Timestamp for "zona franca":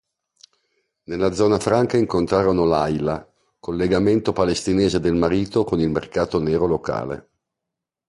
1.31-1.95